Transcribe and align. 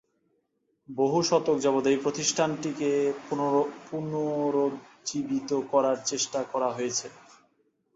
বহু 0.89 1.19
শতক 1.29 1.57
যাবত 1.59 1.85
এই 1.87 1.99
প্রতিষ্ঠানটিকে 2.03 2.89
পুনরুজ্জীবিত 3.87 5.49
করার 5.71 5.97
চেষ্টা 6.05 6.39
করা 6.51 6.69
হয়েছে। 6.71 7.07